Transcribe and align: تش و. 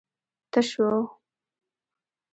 تش 0.51 0.69
و. 0.83 0.83